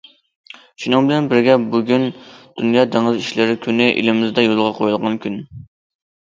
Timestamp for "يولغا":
4.47-4.73